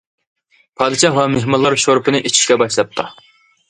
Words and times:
پادىشاھ 0.79 1.21
ۋە 1.21 1.27
مېھمانلار 1.35 1.79
شورپىنى 1.87 2.25
ئىچىشكە 2.27 2.63
باشلاپتۇ. 2.67 3.11